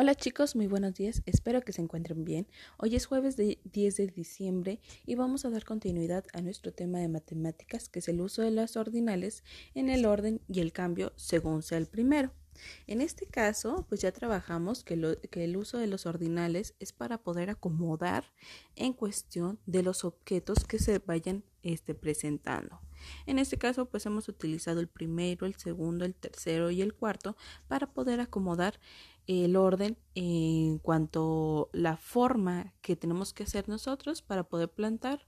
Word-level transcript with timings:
Hola 0.00 0.14
chicos, 0.14 0.54
muy 0.54 0.68
buenos 0.68 0.94
días, 0.94 1.22
espero 1.26 1.60
que 1.60 1.72
se 1.72 1.82
encuentren 1.82 2.24
bien. 2.24 2.46
Hoy 2.76 2.94
es 2.94 3.06
jueves 3.06 3.36
de 3.36 3.58
10 3.64 3.96
de 3.96 4.06
diciembre 4.06 4.78
y 5.04 5.16
vamos 5.16 5.44
a 5.44 5.50
dar 5.50 5.64
continuidad 5.64 6.24
a 6.32 6.40
nuestro 6.40 6.72
tema 6.72 7.00
de 7.00 7.08
matemáticas, 7.08 7.88
que 7.88 7.98
es 7.98 8.06
el 8.06 8.20
uso 8.20 8.42
de 8.42 8.52
las 8.52 8.76
ordinales 8.76 9.42
en 9.74 9.88
el 9.88 10.06
orden 10.06 10.40
y 10.46 10.60
el 10.60 10.70
cambio 10.70 11.12
según 11.16 11.64
sea 11.64 11.78
el 11.78 11.88
primero. 11.88 12.32
En 12.86 13.00
este 13.00 13.26
caso, 13.26 13.86
pues 13.88 14.00
ya 14.00 14.12
trabajamos 14.12 14.84
que, 14.84 14.94
el 14.94 15.56
uso 15.56 15.78
de 15.78 15.86
los 15.86 16.06
ordinales 16.06 16.74
es 16.80 16.92
para 16.92 17.18
poder 17.18 17.50
acomodar 17.50 18.24
en 18.76 18.92
cuestión 18.92 19.58
de 19.66 19.82
los 19.82 20.04
objetos 20.04 20.64
que 20.64 20.78
se 20.78 20.98
vayan 20.98 21.44
este, 21.62 21.94
presentando. 21.94 22.80
En 23.26 23.38
este 23.38 23.58
caso, 23.58 23.86
pues 23.86 24.06
hemos 24.06 24.28
utilizado 24.28 24.80
el 24.80 24.88
primero, 24.88 25.46
el 25.46 25.54
segundo, 25.54 26.04
el 26.04 26.14
tercero 26.14 26.70
y 26.70 26.82
el 26.82 26.94
cuarto 26.94 27.36
para 27.68 27.92
poder 27.92 28.20
acomodar 28.20 28.80
el 29.26 29.56
orden 29.56 29.98
en 30.14 30.78
cuanto 30.78 31.68
la 31.72 31.96
forma 31.96 32.72
que 32.80 32.96
tenemos 32.96 33.34
que 33.34 33.42
hacer 33.42 33.68
nosotros 33.68 34.22
para 34.22 34.44
poder 34.44 34.70
plantar 34.70 35.26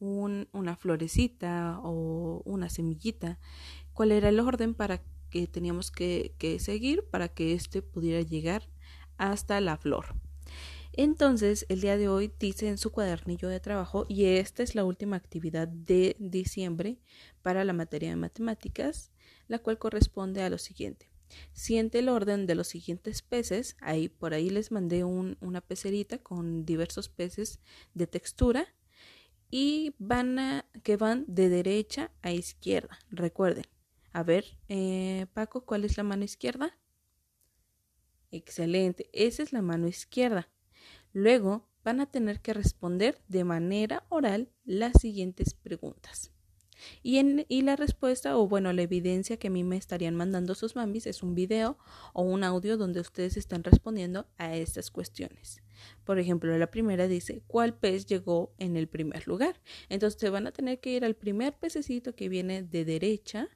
una 0.00 0.76
florecita 0.76 1.80
o 1.82 2.42
una 2.44 2.68
semillita, 2.68 3.40
cuál 3.92 4.12
era 4.12 4.28
el 4.28 4.38
orden 4.38 4.74
para 4.74 5.02
que 5.30 5.46
teníamos 5.46 5.90
que, 5.90 6.34
seguir 6.60 7.04
para 7.10 7.28
que 7.28 7.52
éste 7.52 7.82
pudiera 7.82 8.22
llegar 8.22 8.68
hasta 9.16 9.60
la 9.60 9.76
flor. 9.76 10.14
Entonces, 10.92 11.66
el 11.68 11.80
día 11.80 11.96
de 11.96 12.08
hoy 12.08 12.32
dice 12.40 12.68
en 12.68 12.78
su 12.78 12.90
cuadernillo 12.90 13.48
de 13.48 13.60
trabajo, 13.60 14.06
y 14.08 14.24
esta 14.24 14.62
es 14.62 14.74
la 14.74 14.84
última 14.84 15.16
actividad 15.16 15.68
de 15.68 16.16
diciembre 16.18 16.98
para 17.42 17.64
la 17.64 17.72
materia 17.72 18.10
de 18.10 18.16
matemáticas, 18.16 19.12
la 19.46 19.58
cual 19.58 19.78
corresponde 19.78 20.42
a 20.42 20.50
lo 20.50 20.58
siguiente. 20.58 21.10
Siente 21.52 21.98
el 22.00 22.08
orden 22.08 22.46
de 22.46 22.54
los 22.54 22.68
siguientes 22.68 23.22
peces. 23.22 23.76
Ahí 23.80 24.08
por 24.08 24.34
ahí 24.34 24.50
les 24.50 24.72
mandé 24.72 25.04
una 25.04 25.60
pecerita 25.60 26.18
con 26.18 26.64
diversos 26.64 27.08
peces 27.08 27.60
de 27.94 28.06
textura 28.06 28.66
y 29.50 29.94
van 29.98 30.38
a 30.38 30.66
que 30.82 30.96
van 30.96 31.24
de 31.26 31.48
derecha 31.48 32.10
a 32.22 32.32
izquierda. 32.32 32.98
Recuerden. 33.10 33.64
A 34.18 34.24
ver, 34.24 34.58
eh, 34.68 35.26
Paco, 35.32 35.64
¿cuál 35.64 35.84
es 35.84 35.96
la 35.96 36.02
mano 36.02 36.24
izquierda? 36.24 36.76
Excelente, 38.32 39.08
esa 39.12 39.44
es 39.44 39.52
la 39.52 39.62
mano 39.62 39.86
izquierda. 39.86 40.50
Luego 41.12 41.68
van 41.84 42.00
a 42.00 42.10
tener 42.10 42.40
que 42.40 42.52
responder 42.52 43.22
de 43.28 43.44
manera 43.44 44.06
oral 44.08 44.50
las 44.64 45.00
siguientes 45.00 45.54
preguntas. 45.54 46.32
Y, 47.00 47.62
la 47.62 47.76
respuesta, 47.76 48.36
o 48.36 48.48
bueno, 48.48 48.72
la 48.72 48.82
evidencia 48.82 49.36
que 49.36 49.46
a 49.46 49.50
mí 49.52 49.62
me 49.62 49.76
estarían 49.76 50.16
mandando 50.16 50.56
sus 50.56 50.74
mambis 50.74 51.06
es 51.06 51.22
un 51.22 51.36
video 51.36 51.78
o 52.12 52.22
un 52.22 52.42
audio 52.42 52.76
donde 52.76 52.98
ustedes 52.98 53.36
están 53.36 53.62
respondiendo 53.62 54.26
a 54.36 54.56
estas 54.56 54.90
cuestiones. 54.90 55.62
Por 56.02 56.18
ejemplo, 56.18 56.58
la 56.58 56.72
primera 56.72 57.06
dice, 57.06 57.44
¿cuál 57.46 57.78
pez 57.78 58.06
llegó 58.06 58.52
en 58.58 58.76
el 58.76 58.88
primer 58.88 59.28
lugar? 59.28 59.60
Entonces 59.88 60.28
van 60.28 60.48
a 60.48 60.52
tener 60.52 60.80
que 60.80 60.90
ir 60.90 61.04
al 61.04 61.14
primer 61.14 61.56
pececito 61.56 62.16
que 62.16 62.28
viene 62.28 62.64
de 62.64 62.84
derecha 62.84 63.48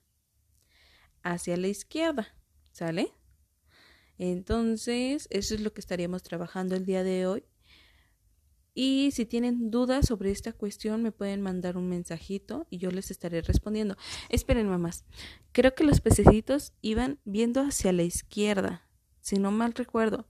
hacia 1.23 1.57
la 1.57 1.69
izquierda, 1.69 2.35
¿sale? 2.73 3.13
Entonces, 4.19 5.29
eso 5.31 5.55
es 5.55 5.61
lo 5.61 5.73
que 5.73 5.81
estaríamos 5.81 6.23
trabajando 6.23 6.77
el 6.77 6.85
día 6.85 7.03
de 7.03 7.27
hoy 7.27 7.45
y 8.75 9.11
si 9.13 9.27
tienen 9.27 9.71
dudas 9.71 10.07
sobre 10.07 10.31
esta 10.31 10.53
cuestión, 10.53 11.03
me 11.03 11.13
pueden 11.13 11.43
mandar 11.43 11.77
un 11.77 11.89
mensajito 11.89 12.67
y 12.71 12.79
yo 12.79 12.91
les 12.91 13.11
estaré 13.11 13.43
respondiendo. 13.43 13.97
Esperen, 14.31 14.69
mamás. 14.69 15.05
Creo 15.53 15.75
que 15.75 15.85
los 15.85 16.01
pececitos 16.01 16.73
iban 16.81 17.19
viendo 17.25 17.61
hacia 17.61 17.93
la 17.93 18.03
izquierda, 18.03 18.89
si 19.21 19.39
no 19.39 19.51
mal 19.51 19.75
recuerdo. 19.75 20.27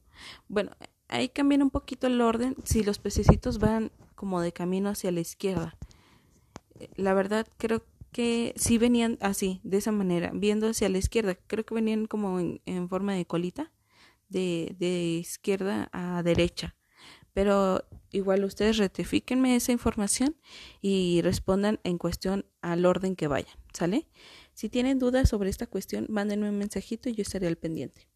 Bueno, 0.48 0.72
ahí 1.08 1.28
cambian 1.28 1.62
un 1.62 1.70
poquito 1.70 2.08
el 2.08 2.20
orden 2.20 2.56
si 2.64 2.82
los 2.82 2.98
pececitos 2.98 3.58
van 3.58 3.92
como 4.16 4.40
de 4.40 4.52
camino 4.52 4.88
hacia 4.88 5.12
la 5.12 5.20
izquierda. 5.20 5.76
La 6.96 7.14
verdad, 7.14 7.46
creo 7.58 7.84
que 8.12 8.52
sí 8.56 8.78
venían 8.78 9.18
así, 9.20 9.60
de 9.64 9.78
esa 9.78 9.90
manera, 9.90 10.30
viendo 10.34 10.68
hacia 10.68 10.88
la 10.88 10.98
izquierda. 10.98 11.34
Creo 11.34 11.64
que 11.64 11.74
venían 11.74 12.06
como 12.06 12.38
en, 12.38 12.88
forma 12.88 13.14
de 13.14 13.26
colita, 13.26 13.72
de, 14.28 14.76
de 14.78 15.18
izquierda 15.20 15.88
a 15.92 16.22
derecha. 16.22 16.76
Pero 17.32 17.84
igual 18.10 18.44
ustedes 18.44 18.76
rectifíquenme 18.76 19.56
esa 19.56 19.72
información 19.72 20.36
y 20.82 21.22
respondan 21.22 21.80
en 21.82 21.96
cuestión 21.96 22.44
al 22.60 22.84
orden 22.84 23.16
que 23.16 23.26
vayan, 23.26 23.56
¿sale? 23.72 24.06
Si 24.52 24.68
tienen 24.68 24.98
dudas 24.98 25.30
sobre 25.30 25.48
esta 25.48 25.66
cuestión, 25.66 26.06
mándenme 26.10 26.50
un 26.50 26.58
mensajito 26.58 27.08
y 27.08 27.14
yo 27.14 27.22
estaré 27.22 27.46
al 27.46 27.56
pendiente. 27.56 28.11